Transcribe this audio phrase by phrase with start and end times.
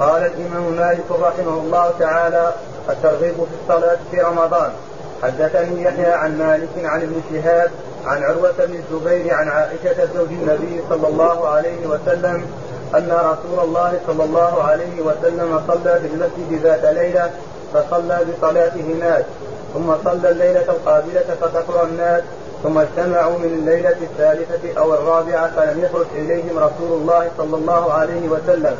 [0.00, 2.52] قال الإمام مالك رحمه الله تعالى
[2.90, 4.70] الترغيب في الصلاة في رمضان.
[5.22, 7.70] حدثني يحيى عن مالك عن ابن شهاب
[8.06, 12.46] عن عروة بن الزبير عن عائشة زوج النبي صلى الله عليه وسلم
[12.94, 17.30] أن رسول الله صلى الله عليه وسلم صلى في المسجد ذات ليلة
[17.74, 19.24] فصلى بصلاته ناس
[19.74, 22.22] ثم صلى الليلة القابلة فكثر الناس
[22.62, 28.28] ثم اجتمعوا من الليلة الثالثة أو الرابعة فلم يخرج إليهم رسول الله صلى الله عليه
[28.28, 28.76] وسلم.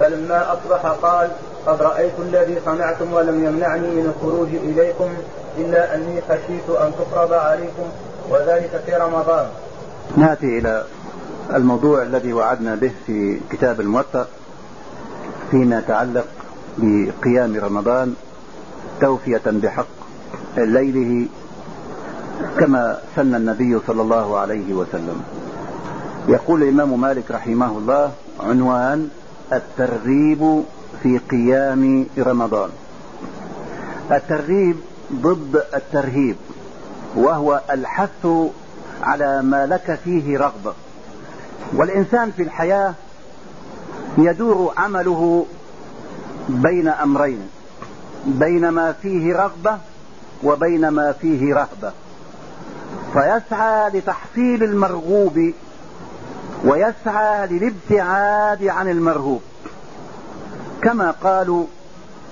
[0.00, 1.30] فلما أصبح قال
[1.66, 5.10] قد رأيت الذي صنعتم ولم يمنعني من الخروج إليكم
[5.58, 7.86] إلا أني خشيت أن تفرض عليكم
[8.30, 9.46] وذلك في رمضان.
[10.16, 10.84] نأتي إلى
[11.54, 14.26] الموضوع الذي وعدنا به في كتاب الموطأ
[15.50, 16.26] فيما يتعلق
[16.78, 18.14] بقيام رمضان
[19.00, 19.86] توفية بحق
[20.56, 21.26] ليله
[22.58, 25.22] كما سن النبي صلى الله عليه وسلم.
[26.28, 29.08] يقول الإمام مالك رحمه الله عنوان
[29.52, 30.64] الترغيب
[31.02, 32.70] في قيام رمضان.
[34.10, 34.76] الترغيب
[35.12, 36.36] ضد الترهيب
[37.16, 38.26] وهو الحث
[39.02, 40.74] على ما لك فيه رغبة.
[41.72, 42.94] والإنسان في الحياة
[44.18, 45.46] يدور عمله
[46.48, 47.48] بين أمرين
[48.26, 49.78] بين ما فيه رغبة
[50.44, 51.92] وبين ما فيه رهبة.
[53.12, 55.52] فيسعى لتحصيل المرغوب
[56.64, 59.42] ويسعى للابتعاد عن المرهوب.
[60.82, 61.66] كما قالوا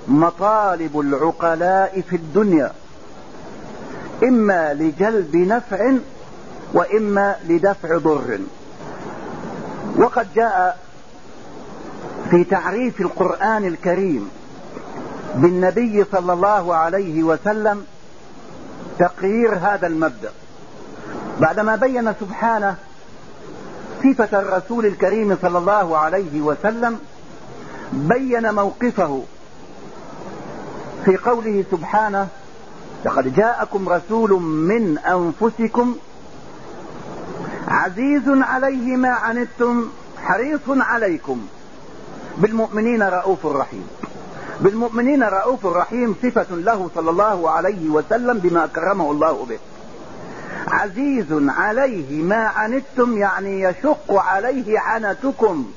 [0.07, 2.71] مطالب العقلاء في الدنيا
[4.23, 5.91] إما لجلب نفع
[6.73, 8.39] وإما لدفع ضر.
[9.97, 10.79] وقد جاء
[12.29, 14.29] في تعريف القرآن الكريم
[15.35, 17.85] بالنبي صلى الله عليه وسلم
[18.99, 20.31] تقرير هذا المبدأ.
[21.39, 22.75] بعدما بين سبحانه
[24.03, 26.99] صفة الرسول الكريم صلى الله عليه وسلم
[27.93, 29.23] بين موقفه
[31.05, 32.27] في قوله سبحانه
[33.05, 35.95] لقد جاءكم رسول من أنفسكم
[37.67, 39.89] عزيز عليه ما عنتم
[40.23, 41.47] حريص عليكم
[42.37, 43.87] بالمؤمنين رؤوف رحيم.
[44.61, 49.59] بالمؤمنين رؤوف رحيم صفة له صلى الله عليه وسلم بما أكرمه الله به.
[50.67, 55.71] عزيز عليه ما عنتم يعني يشق عليه عنتكم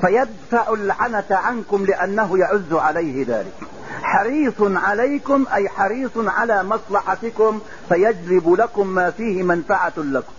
[0.00, 3.54] فيدفع العنة عنكم لأنه يعز عليه ذلك.
[4.02, 10.32] حريص عليكم أي حريص على مصلحتكم فيجلب لكم ما فيه منفعة لكم.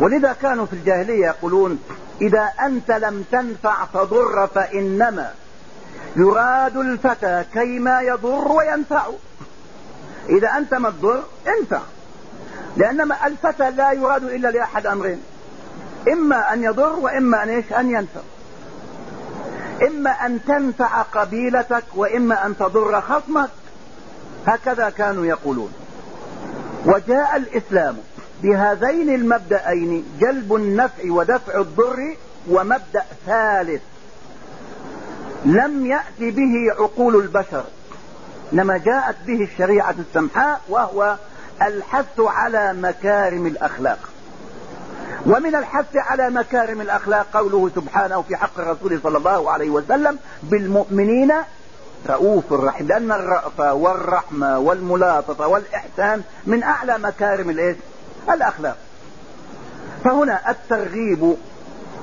[0.00, 1.78] ولذا كانوا في الجاهلية يقولون
[2.20, 5.30] إذا أنت لم تنفع فضر فإنما
[6.16, 9.06] يراد الفتى كيما يضر وينفع.
[10.28, 11.22] إذا أنت ما تضر
[11.58, 11.80] انفع.
[12.76, 15.20] لأنما الفتى لا يراد إلا لأحد أمرين.
[16.12, 18.20] إما أن يضر وإما أن إيش؟ أن ينفع
[19.86, 23.50] إما أن تنفع قبيلتك وإما أن تضر خصمك.
[24.46, 25.72] هكذا كانوا يقولون.
[26.86, 27.96] وجاء الإسلام
[28.42, 32.16] بهذين المبدأين جلب النفع ودفع الضر
[32.50, 33.82] ومبدأ ثالث.
[35.44, 37.64] لم يأت به عقول البشر
[38.52, 41.16] إنما جاءت به الشريعة السمحاء وهو
[41.62, 43.98] الحث على مكارم الأخلاق.
[45.26, 51.32] ومن الحث على مكارم الأخلاق قوله سبحانه في حق الرسول صلى الله عليه وسلم بالمؤمنين
[52.08, 57.76] رؤوف رحيم لأن الرأفة والرحمة والملاطفة والإحسان من أعلى مكارم الإيه؟
[58.30, 58.76] الأخلاق.
[60.04, 61.36] فهنا الترغيب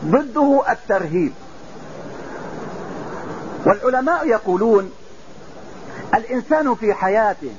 [0.06, 1.34] ضده الترهيب.
[3.66, 4.92] والعلماء يقولون
[6.14, 7.52] الإنسان في حياته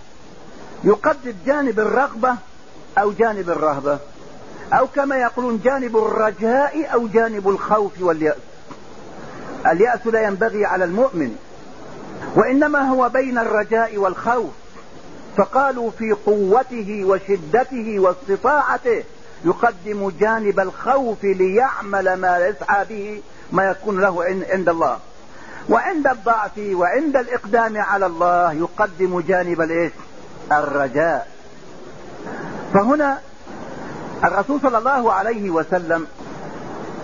[0.85, 2.37] يقدم جانب الرغبة
[2.99, 3.99] أو جانب الرهبة.
[4.73, 8.37] أو كما يقولون جانب الرجاء أو جانب الخوف واليأس.
[9.67, 11.37] اليأس لا ينبغي على المؤمن
[12.37, 14.51] وإنما هو بين الرجاء والخوف.
[15.37, 19.05] فقالوا في قوته وشدته واستطاعته
[19.45, 23.23] يقدم جانب الخوف ليعمل ما يسعى به
[23.53, 24.99] ما يكون له عند الله.
[25.69, 29.93] وعند الضعف وعند الإقدام على الله يقدم جانب الإيش؟
[30.53, 31.29] الرجاء.
[32.75, 33.19] فهنا
[34.25, 36.07] الرسول صلى الله عليه وسلم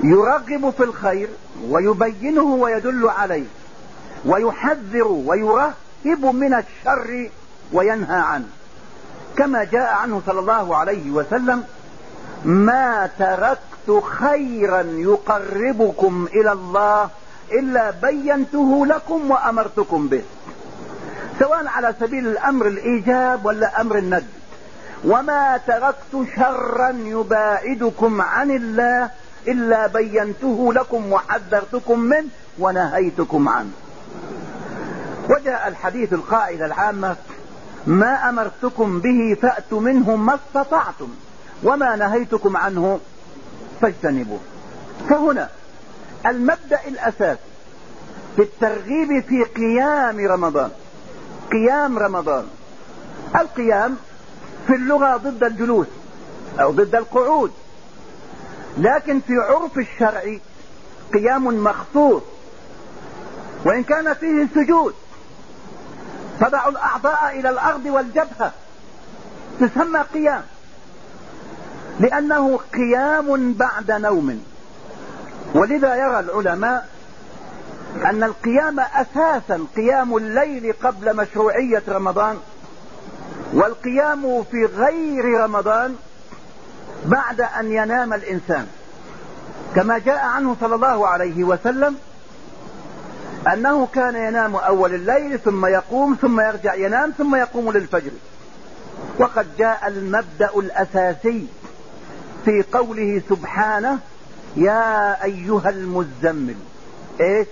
[0.04, 1.28] يرغب في الخير
[1.68, 3.46] ويبينه ويدل عليه
[4.24, 7.30] ويحذر ويرهب من الشر
[7.72, 8.48] وينهى عنه.
[9.36, 11.64] كما جاء عنه صلى الله عليه وسلم
[12.44, 17.08] ما تركت خيرا يقربكم إلى الله
[17.52, 20.22] إلا بينته لكم وأمرتكم به.
[21.38, 24.26] سواء على سبيل الأمر الإيجاب ولا أمر الندب
[25.04, 29.10] وما تركت شرا يباعدكم عن الله
[29.48, 33.70] إلا بينته لكم وحذرتكم منه ونهيتكم عنه.
[35.30, 37.16] وجاء الحديث القاعدة العامة
[37.86, 41.08] ما أمرتكم به فأتوا منه ما استطعتم
[41.62, 43.00] وما نهيتكم عنه
[43.80, 44.40] فاجتنبوه.
[45.08, 45.48] فهنا
[46.26, 47.40] المبدأ الأساسي
[48.36, 50.70] في الترغيب في قيام رمضان.
[51.52, 52.46] قيام رمضان.
[53.36, 53.96] القيام
[54.66, 55.86] في اللغة ضد الجلوس
[56.60, 57.52] أو ضد القعود.
[58.78, 60.36] لكن في عرف الشرع
[61.14, 62.22] قيام مخصوص.
[63.64, 64.94] وإن كان فيه سجود
[66.40, 68.52] تضع الأعضاء إلى الأرض والجبهة.
[69.60, 70.42] تسمى قيام.
[72.00, 74.44] لأنه قيام بعد نوم.
[75.54, 76.88] ولذا يرى العلماء
[78.04, 82.38] أن القيام أساسا قيام الليل قبل مشروعية رمضان
[83.52, 85.96] والقيام في غير رمضان
[87.04, 88.66] بعد أن ينام الإنسان.
[89.74, 91.96] كما جاء عنه صلى الله عليه وسلم
[93.52, 98.10] أنه كان ينام أول الليل ثم يقوم ثم يرجع ينام ثم يقوم للفجر.
[99.18, 101.46] وقد جاء المبدأ الأساسي
[102.44, 103.98] في قوله سبحانه
[104.56, 106.56] يا أيها المزمل
[107.20, 107.46] إيش؟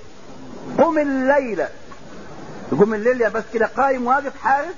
[0.79, 1.65] قم الليل.
[2.73, 4.75] يقوم الليل يا بس كده قايم واقف حارس؟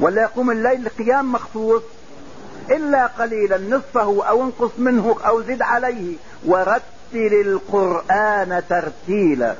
[0.00, 1.82] ولا يقوم الليل قيام مخصوص؟
[2.70, 6.16] إلا قليلا نصفه أو انقص منه أو زد عليه.
[6.46, 6.82] ورتل
[7.14, 9.54] القرآن ترتيلا.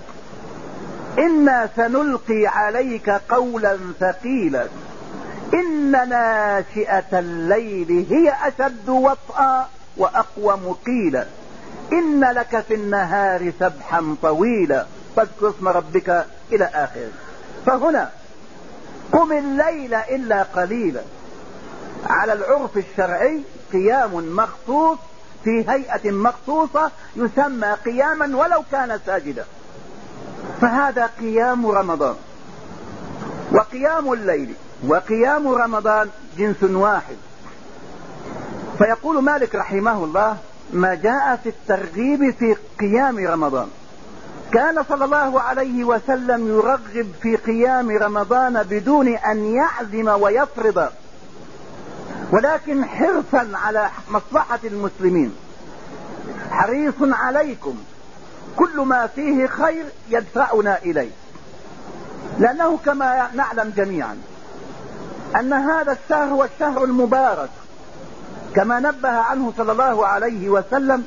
[1.19, 4.67] إنا سنلقي عليك قولا ثقيلا.
[5.55, 11.27] إن ناشئة الليل هي أشد وطئا وأقوم قيلا
[11.93, 14.87] إن لك في النهار سبحا طويلا
[15.17, 17.11] فاذكر اسم ربك إلى آخره.
[17.67, 18.11] فهنا
[19.13, 21.01] قم الليل إلا قليلا.
[22.07, 23.41] على العرف الشرعي
[23.73, 24.99] قيام مخصوص
[25.45, 29.45] في هيئة مخصوصة يسمى قياما ولو كان ساجدا.
[30.61, 32.15] فهذا قيام رمضان.
[33.53, 34.55] وقيام الليل
[34.87, 37.17] وقيام رمضان جنس واحد.
[38.79, 40.37] فيقول مالك رحمه الله
[40.73, 43.69] ما جاء في الترغيب في قيام رمضان.
[44.53, 50.91] كان صلى الله عليه وسلم يرغب في قيام رمضان بدون أن يعزم ويفرض.
[52.33, 55.37] ولكن حرصا على مصلحة المسلمين.
[56.51, 57.77] حريص عليكم.
[58.57, 61.11] كل ما فيه خير يدفعنا إليه.
[62.39, 64.19] لأنه كما نعلم جميعا
[65.41, 67.51] أن هذا الشهر هو الشهر المبارك.
[68.55, 71.05] كما نبه عنه صلى الله عليه وسلم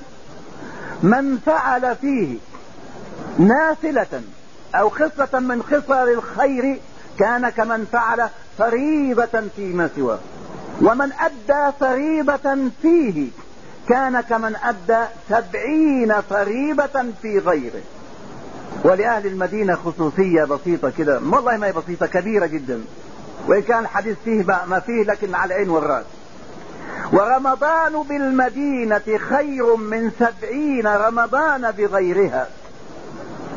[1.03, 2.37] من فعل فيه
[3.39, 4.21] نافلة
[4.75, 6.79] أو خصلة من خصال الخير
[7.19, 10.19] كان كمن فعل فريضة فيما سواه.
[10.81, 13.27] ومن أدى فريضة فيه
[13.89, 17.81] كان كمن أدى سبعين فريضة في غيره.
[18.83, 22.81] ولأهل المدينة خصوصية بسيطة كده والله ما هي بسيطة كبيرة جدا.
[23.47, 26.05] وإن كان الحديث فيه ما فيه لكن على العين والرأس.
[27.13, 32.47] ورمضان بالمدينة خير من سبعين رمضان بغيرها.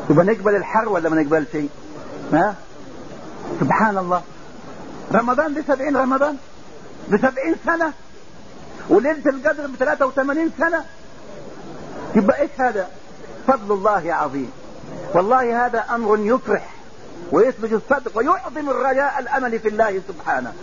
[0.09, 1.69] يبقى نقبل الحر ولا ما نقبل شيء
[2.33, 2.55] ها؟
[3.59, 4.21] سبحان الله.
[5.13, 6.37] رمضان بسبعين رمضان؟
[7.09, 7.93] بسبعين سنة؟
[8.89, 10.85] وليلة القدر بثلاثة وثمانين سنة؟
[12.15, 12.87] يبقى إيش هذا؟
[13.47, 14.51] فضل الله عظيم.
[15.13, 16.69] والله هذا أمر يفرح
[17.31, 20.53] ويثبت الصدق ويعظم الرجاء الأمل في الله سبحانه.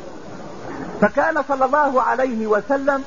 [1.00, 3.04] فكان صلى الله عليه وسلم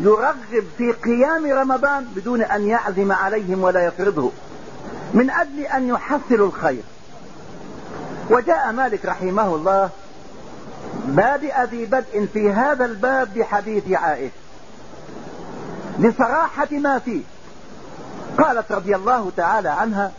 [0.00, 4.30] يرغب في قيام رمضان بدون أن يعزم عليهم ولا يفرضه
[5.14, 6.82] من أجل أن يحصلوا الخير.
[8.30, 9.90] وجاء مالك رحمه الله
[11.06, 14.32] بادئ ذي بدء في هذا الباب بحديث عائشة.
[15.98, 17.22] لصراحة ما فيه.
[18.38, 20.12] قالت رضي الله تعالى عنها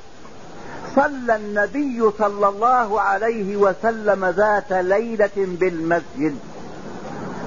[0.96, 6.38] صلى النبي صلى الله عليه وسلم ذات ليلة بالمسجد.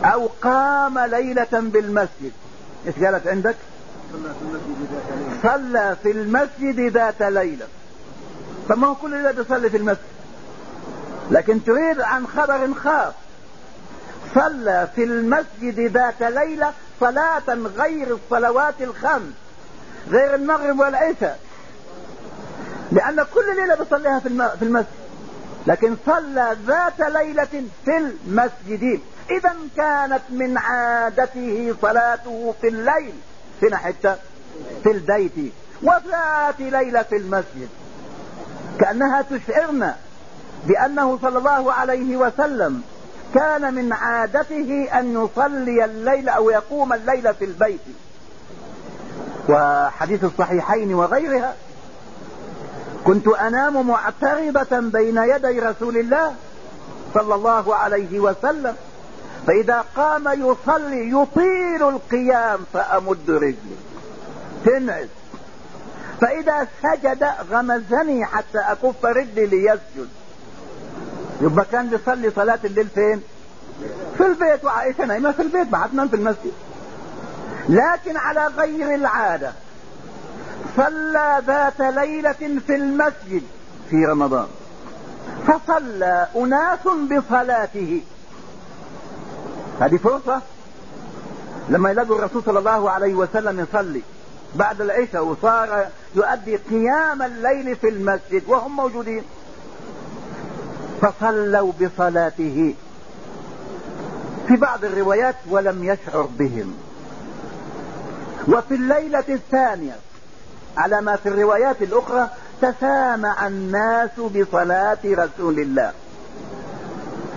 [0.05, 2.33] أو قام ليلة بالمسجد.
[2.87, 3.57] إيش قالت عندك؟
[5.43, 7.67] صلى في المسجد ذات ليلة.
[8.69, 9.99] فما هو كل ليلة بيصلي في المسجد.
[11.31, 13.15] لكن تريد عن خبر خاص.
[14.35, 19.33] صلى في المسجد ذات ليلة صلاة غير الصلوات الخمس
[20.11, 21.41] غير المغرب والعشاء.
[22.93, 24.19] لأن كل ليلة بيصليها
[24.59, 25.06] في المسجد.
[25.67, 29.01] لكن صلى ذات ليلة في المسجد.
[29.31, 33.13] إذا كانت من عادته صلاته في الليل
[33.61, 34.17] فين حتة؟
[34.83, 35.53] في البيت.
[35.83, 37.69] وذات ليلة في المسجد.
[38.81, 39.97] كأنها تشعرنا
[40.67, 42.83] بأنه صلى الله عليه وسلم
[43.35, 47.81] كان من عادته أن يصلي الليل أو يقوم الليل في البيت.
[49.49, 51.55] وحديث الصحيحين وغيرها
[53.07, 56.35] كنت أنام معترضة بين يدي رسول الله
[57.15, 58.77] صلى الله عليه وسلم
[59.47, 63.77] فإذا قام يصلي يطيل القيام فأمد رجلي.
[64.65, 65.09] تنعس.
[66.21, 70.09] فإذا سجد غمزني حتى أكف رجلي ليسجد.
[71.41, 73.23] يبقى كان بيصلي صلاة الليل فين؟
[74.17, 74.65] في البيت.
[74.65, 76.53] وعائشة نايمة في البيت بعد في المسجد.
[77.69, 79.53] لكن على غير العادة
[80.77, 83.43] صلى ذات ليلة في المسجد.
[83.91, 84.47] في رمضان.
[85.47, 88.03] فصلى أناس بصلاته.
[89.81, 90.43] هذه فرصة.
[91.69, 94.03] لما يلاقوا الرسول صلى الله عليه وسلم يصلي
[94.55, 99.23] بعد العشاء وصار يؤدي قيام الليل في المسجد وهم موجودين.
[101.03, 102.75] فصلوا بصلاته.
[104.49, 106.75] في بعض الروايات ولم يشعر بهم.
[108.49, 109.97] وفي الليلة الثانية
[110.77, 112.29] على ما في الروايات الأخرى
[112.63, 115.93] تسامع الناس بصلاة رسول الله.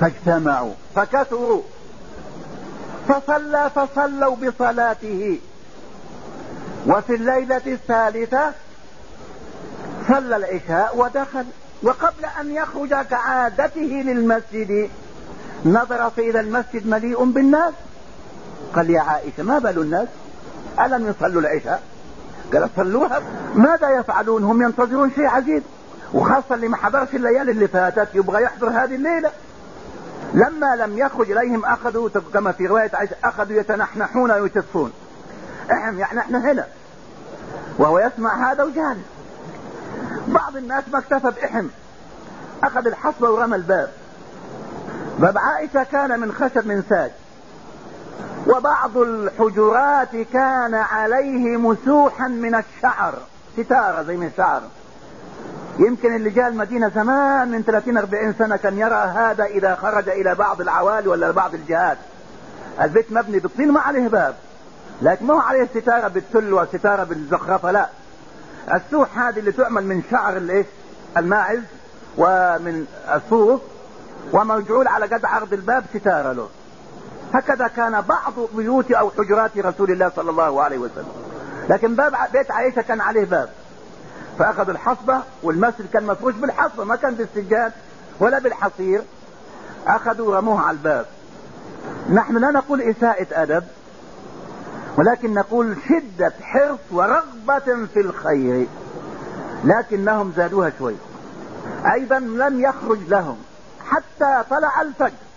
[0.01, 0.73] فاجتمعوا.
[0.95, 1.61] فكثروا.
[3.07, 5.39] فصلى فصلوا بصلاته.
[6.87, 8.51] وفي الليلة الثالثة
[10.07, 11.45] صلى العشاء ودخل.
[11.83, 14.89] وقبل أن يخرج كعادته للمسجد
[15.65, 17.73] نظر فإذا المسجد مليء بالناس.
[18.75, 20.07] قال يا عائشة ما بال الناس؟
[20.79, 21.83] ألم يصلوا العشاء؟
[22.53, 23.21] قال صلوها.
[23.55, 25.63] ماذا يفعلون؟ هم ينتظرون شيء عجيب.
[26.13, 29.31] وخاصة اللي ما حضرش الليالي اللي فاتت يبغى يحضر هذه الليلة.
[30.33, 34.91] لما لم يخرج إليهم أخذوا كما في رواية عائشة أخذوا يتنحنحون ويتفون.
[35.71, 36.65] احم يعني إحنا هنا.
[37.77, 38.99] وهو يسمع هذا وجالس
[40.27, 41.67] بعض الناس ما اكتفى بإحم.
[42.63, 43.89] أخذ الحصبة ورمى الباب.
[45.19, 47.11] باب عائشة كان من خشب من ساج.
[48.47, 53.13] وبعض الحجرات كان عليه مسوحا من الشعر
[53.57, 54.61] ستارة زي من الشعر.
[55.79, 60.35] يمكن اللي جاء المدينة زمان من 30 40 سنة كان يرى هذا إذا خرج إلى
[60.35, 61.97] بعض العوالي ولا بعض الجهات.
[62.81, 64.35] البيت مبني بالطين ما عليه باب.
[65.01, 67.89] لكن ما هو عليه ستارة بالتل وستارة بالزخرفة لا.
[68.73, 70.65] السوح هذه اللي تعمل من شعر الإيش؟
[71.17, 71.63] الماعز
[72.17, 73.61] ومن الصوف
[74.33, 76.49] ومجعول على قد عرض الباب ستارة له.
[77.33, 81.11] هكذا كان بعض بيوت أو حجرات رسول الله صلى الله عليه وسلم.
[81.69, 83.49] لكن باب بيت عائشة كان عليه باب.
[84.39, 87.71] فأخذوا الحصبة والمسجد كان مفروش بالحصبة ما كان بالسجاد
[88.19, 89.01] ولا بالحصير.
[89.87, 91.05] أخذوا رموه على الباب.
[92.09, 93.63] نحن لا نقول إساءة أدب
[94.97, 98.67] ولكن نقول شدة حرص ورغبة في الخير.
[99.63, 100.95] لكنهم زادوها شوي.
[101.93, 103.37] أيضا لم يخرج لهم
[103.85, 105.28] حتى طلع الفجر.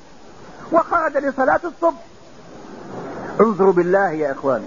[0.72, 2.02] وخرج لصلاة الصبح.
[3.40, 4.66] انظروا بالله يا إخواني.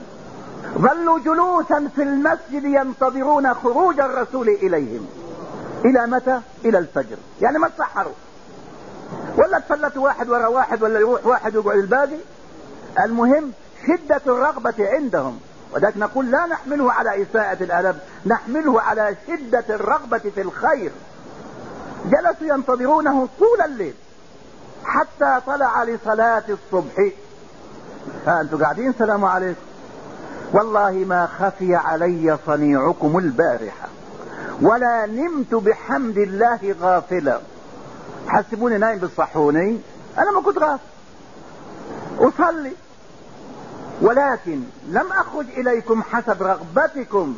[0.77, 5.07] ظلوا جلوسا في المسجد ينتظرون خروج الرسول إليهم.
[5.85, 7.17] إلى متى؟ إلى الفجر.
[7.41, 8.13] يعني ما تسحروا.
[9.38, 12.17] ولا تفلتوا واحد ورا واحد ولا يروح واحد ويقعد الباقي؟
[13.05, 13.51] المهم
[13.88, 15.39] شدة الرغبة عندهم.
[15.74, 17.95] وذلك نقول لا نحمله على إساءة الأدب.
[18.25, 20.91] نحمله على شدة الرغبة في الخير.
[22.05, 23.93] جلسوا ينتظرونه طول الليل.
[24.85, 27.11] حتى طلع لصلاة الصبح.
[28.27, 29.61] ها أنتم قاعدين؟ سلام عليكم.
[30.53, 33.87] والله ما خفي علي صنيعكم البارحة.
[34.61, 37.39] ولا نمت بحمد الله غافلا.
[38.27, 39.79] حسبوني نايم بالصحوني.
[40.17, 40.83] أنا ما كنت غافل.
[42.19, 42.71] أصلي.
[44.01, 47.37] ولكن لم أخرج إليكم حسب رغبتكم.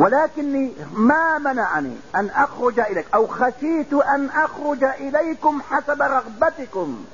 [0.00, 7.04] ولكني ما منعني أن أخرج إليك أو خشيت أن أخرج إليكم حسب رغبتكم.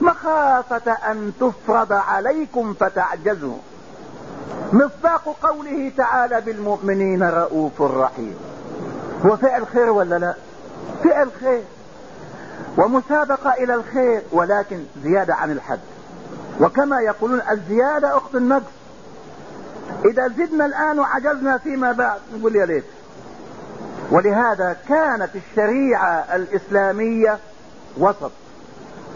[0.00, 3.56] مخافة أن تفرض عليكم فتعجزوا.
[4.72, 8.36] مصداق قوله تعالى بالمؤمنين رؤوف رحيم.
[9.26, 10.34] هو فعل خير ولا لا؟
[11.04, 11.62] فعل خير.
[12.78, 15.80] ومسابقة إلى الخير ولكن زيادة عن الحد.
[16.60, 18.72] وكما يقولون الزيادة اخت النقص.
[20.04, 22.84] إذا زدنا الآن وعجزنا فيما بعد نقول يا ليت.
[24.10, 27.38] ولهذا كانت الشريعة الإسلامية
[27.98, 28.30] وسط.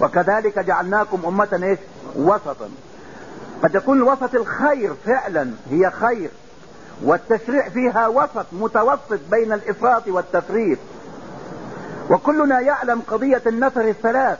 [0.00, 1.78] وكذلك جعلناكم أمة إيش؟
[2.16, 2.68] وسطا.
[3.62, 6.30] قد يكون الوسط الخير فعلا هي خير
[7.02, 10.78] والتشريع فيها وسط متوسط بين الإفراط والتفريط.
[12.10, 14.38] وكلنا يعلم قضية النفر الثلاث.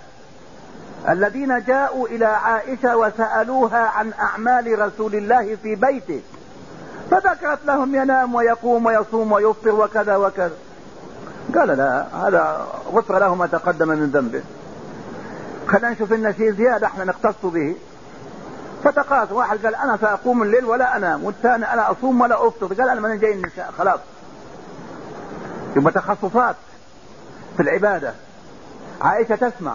[1.08, 6.22] الذين جاءوا إلى عائشة وسألوها عن أعمال رسول الله في بيته.
[7.10, 10.56] فذكرت لهم ينام ويقوم ويصوم ويفطر وكذا وكذا.
[11.54, 14.42] قال لا هذا غفر له ما تقدم من ذنبه.
[15.68, 17.76] خلينا نشوف لنا شيء زيادة إحنا نختص به.
[18.84, 22.66] فتقاس واحد قال أنا سأقوم الليل ولا أنام والثاني أنا أصوم ولا أفطر.
[22.66, 24.00] قال أنا من جاي النساء خلاص.
[25.76, 26.56] يبقى تخصصات
[27.56, 28.14] في العبادة.
[29.00, 29.74] عائشة تسمع.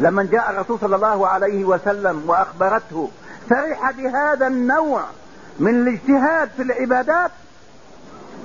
[0.00, 3.10] لما جاء الرسول صلى الله عليه وسلم وأخبرته
[3.50, 5.02] فرح بهذا النوع.
[5.58, 7.30] من الاجتهاد في العبادات؟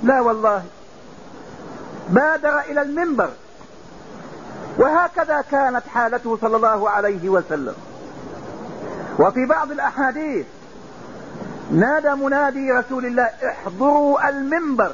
[0.02, 0.64] لا والله.
[2.08, 3.30] بادر إلى المنبر.
[4.78, 7.74] وهكذا كانت حالته صلى الله عليه وسلم.
[9.18, 10.46] وفي بعض الأحاديث
[11.70, 14.92] نادى منادي رسول الله احضروا المنبر.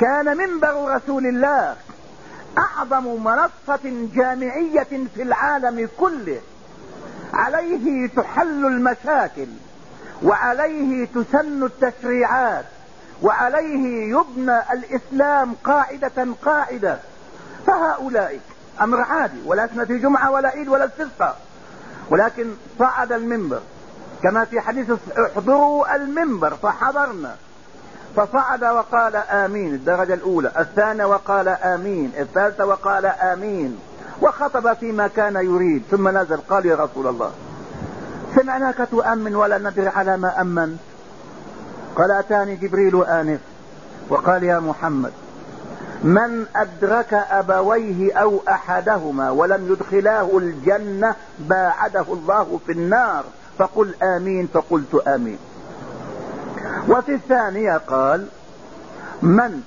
[0.00, 1.76] كان منبر رسول الله
[2.58, 6.40] أعظم منصة جامعية في العالم كله.
[7.34, 9.46] عليه تحل المشاكل.
[10.22, 12.64] وعليه تسن التشريعات
[13.22, 16.98] وعليه يبنى الإسلام قاعدة قاعدة.
[17.66, 18.40] فهؤلاء
[18.80, 21.40] أمر عادي ولسنا في جمعة ولا عيد ولا استسقاء
[22.10, 23.60] ولكن صعد المنبر
[24.22, 27.36] كما في حديث احضروا المنبر فحضرنا.
[28.16, 30.52] فصعد وقال آمين الدرجة الأولى.
[30.58, 33.78] الثانية وقال آمين الثالثة وقال آمين.
[34.22, 37.32] وخطب فيما كان يريد ثم نزل قال يا رسول الله.
[38.34, 40.78] سمعناك تؤمن ولا ندري على ما أمن.
[41.96, 43.40] قال أتاني جبريل آنف.
[44.08, 45.12] وقال يا محمد
[46.02, 53.24] من أدرك أبويه أو أحدهما ولم يدخلاه الجنة باعده الله في النار
[53.58, 55.38] فقل آمين فقلت آمين.
[56.88, 58.26] وفي الثانية قال
[59.22, 59.62] من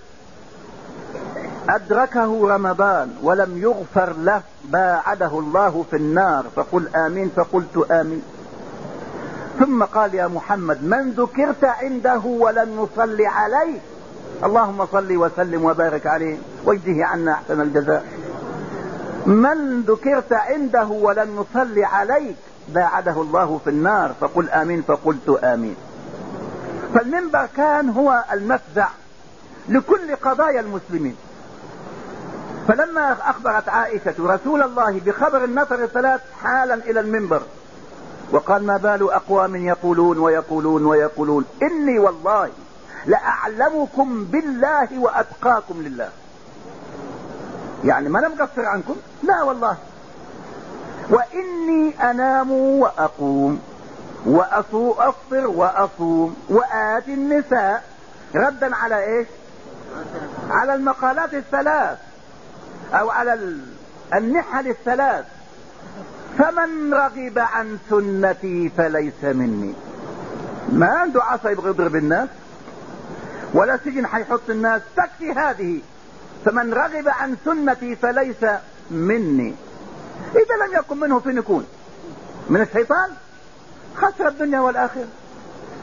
[1.69, 8.21] أدركه رمضان ولم يغفر له باعده الله في النار فقل آمين فقلت آمين.
[9.59, 13.79] ثم قال يا محمد من ذكرت عنده ولم يصلي عليه.
[14.43, 18.05] اللهم صل وسلم وبارك عليه واجزه عنا أحسن الجزاء.
[19.25, 22.35] من ذكرت عنده ولم يصلي عليك.
[22.69, 25.75] باعده الله في النار فقل آمين فقلت آمين.
[26.93, 28.87] فالمنبر كان هو المفزع
[29.69, 31.15] لكل قضايا المسلمين.
[32.67, 37.41] فلما أخبرت عائشة رسول الله بخبر النصر الثلاث حالا إلى المنبر.
[38.31, 41.45] وقال ما بال أقوام يقولون ويقولون ويقولون.
[41.63, 42.49] إني والله
[43.05, 46.09] لأعلمكم بالله وأتقاكم لله.
[47.83, 49.77] يعني ما أنا مقصر عنكم؟ لا والله.
[51.09, 53.61] وإني أنام وأقوم
[54.25, 57.83] وافطر وأصوم وآتي النساء.
[58.35, 59.27] ردا على إيش؟
[60.49, 61.97] على المقالات الثلاث
[62.93, 63.33] أو على
[64.13, 65.25] النحل الثلاث.
[66.37, 69.73] فمن رغب عن سنتي فليس مني.
[70.71, 72.29] ما عنده عصا يبغى يضرب الناس
[73.53, 74.81] ولا سجن حيحط الناس.
[74.95, 75.81] تكفي هذه.
[76.45, 78.45] فمن رغب عن سنتي فليس
[78.91, 79.55] مني.
[80.31, 81.65] إذا لم يكن منه فين يكون؟
[82.49, 83.09] من الشيطان؟
[83.95, 85.07] خسر الدنيا والآخرة.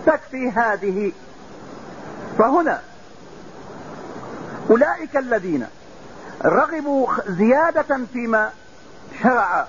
[0.07, 1.13] تكفي هذه.
[2.39, 2.81] فهنا
[4.71, 5.67] أولئك الذين
[6.45, 8.51] رغبوا زيادة فيما
[9.23, 9.67] شرع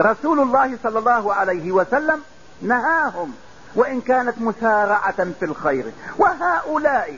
[0.00, 2.20] رسول الله صلى الله عليه وسلم
[2.62, 3.32] نهاهم
[3.74, 5.92] وإن كانت مسارعة في الخير.
[6.18, 7.16] وهؤلاء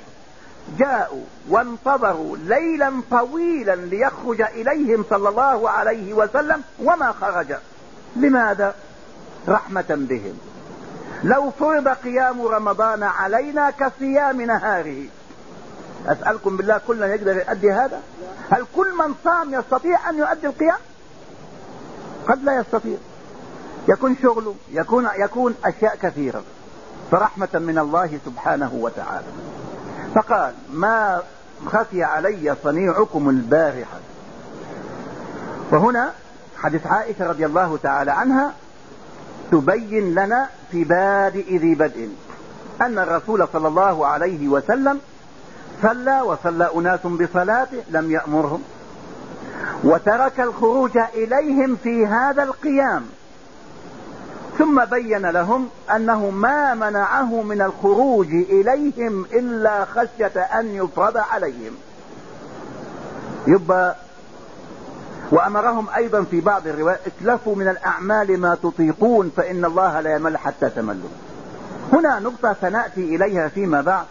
[0.78, 7.54] جاءوا وانتظروا ليلا طويلا ليخرج إليهم صلى الله عليه وسلم وما خرج.
[8.16, 8.74] لماذا؟
[9.48, 10.38] رحمة بهم.
[11.24, 15.04] لو فرض قيام رمضان علينا كصيام نهاره.
[16.06, 18.00] أسألكم بالله كلنا يقدر يؤدي هذا؟
[18.50, 20.78] هل كل من صام يستطيع أن يؤدي القيام؟
[22.28, 22.96] قد لا يستطيع.
[23.88, 26.42] يكون شغله يكون يكون أشياء كثيرة.
[27.10, 29.26] فرحمة من الله سبحانه وتعالى.
[30.14, 31.22] فقال ما
[31.66, 33.98] خفي علي صنيعكم البارحة.
[35.72, 36.12] وهنا
[36.58, 38.52] حديث عائشة رضي الله تعالى عنها
[39.52, 42.08] تبين لنا في بادئ ذي بدء.
[42.80, 45.00] أن الرسول صلى الله عليه وسلم
[45.82, 48.62] صلى وصلى أناس بصلاته لم يأمرهم.
[49.84, 53.06] وترك الخروج إليهم في هذا القيام.
[54.58, 61.72] ثم بين لهم أنه ما منعه من الخروج إليهم إلا خشية أن يفرض عليهم.
[63.46, 63.96] يبقى
[65.30, 70.70] وأمرهم أيضا في بعض الروايات اتلفوا من الأعمال ما تطيقون فإن الله لا يمل حتى
[70.70, 71.08] تملوا.
[71.92, 74.04] هنا نقطة سنأتي إليها فيما بعد.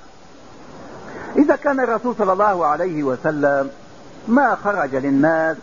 [1.36, 3.70] إذا كان الرسول صلى الله عليه وسلم
[4.28, 5.58] ما خرج للناس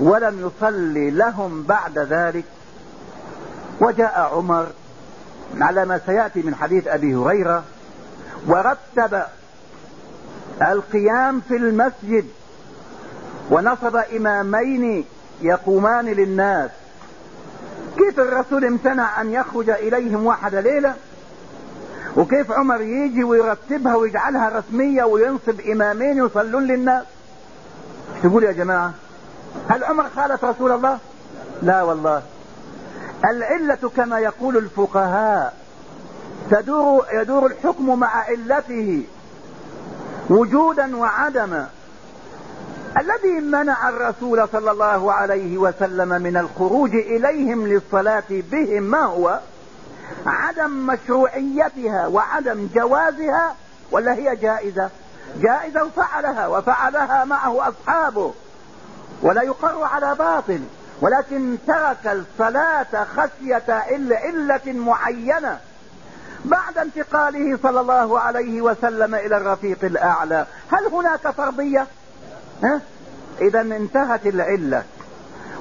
[0.00, 2.44] ولم يصلي لهم بعد ذلك.
[3.80, 4.66] وجاء عمر
[5.60, 7.64] على ما سيأتي من حديث أبي هريرة
[8.46, 9.22] ورتب
[10.62, 12.24] القيام في المسجد
[13.50, 15.04] ونصب إمامين
[15.42, 16.70] يقومان للناس.
[17.96, 20.94] كيف الرسول امتنع أن يخرج إليهم واحد ليلة؟
[22.16, 27.04] وكيف عمر يجي ويرتبها ويجعلها رسمية وينصب إمامين يصلون للناس؟
[28.22, 28.92] تقول يا جماعة
[29.68, 30.98] هل عمر خالف رسول الله؟
[31.62, 32.22] لا والله.
[33.24, 35.54] العلة كما يقول الفقهاء
[36.50, 39.02] تدور يدور الحكم مع علته
[40.30, 41.68] وجودا وعدما.
[43.00, 49.38] الذي منع الرسول صلى الله عليه وسلم من الخروج إليهم للصلاة بهم ما هو؟
[50.26, 53.54] عدم مشروعيتها وعدم جوازها
[53.90, 54.90] ولا هي جائزة؟
[55.36, 58.34] جائزة وفعلها وفعلها معه أصحابه.
[59.22, 60.60] ولا يقر على باطل
[61.00, 65.58] ولكن ترك الصلاة خشية علة معينة.
[66.44, 71.86] بعد انتقاله صلى الله عليه وسلم إلى الرفيق الأعلى هل هناك فرضية؟
[73.40, 74.82] اذا انتهت العلة.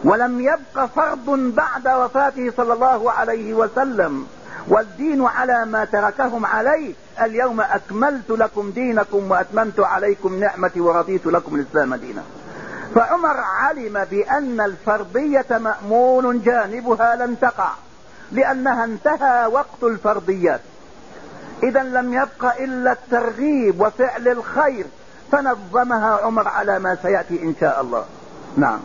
[0.03, 4.27] ولم يبق فرض بعد وفاته صلى الله عليه وسلم
[4.67, 6.93] والدين على ما تركهم عليه.
[7.21, 12.23] اليوم أكملت لكم دينكم وأتممت عليكم نعمتي ورضيت لكم الإسلام دينا.
[12.95, 17.71] فعمر علم بأن الفرضية مأمون جانبها لن تقع
[18.31, 20.61] لأنها انتهى وقت الفرضيات.
[21.63, 24.85] اذا لم يبق إلا الترغيب وفعل الخير
[25.31, 28.05] فنظمها عمر على ما سيأتي إن شاء الله.
[28.57, 28.79] نعم.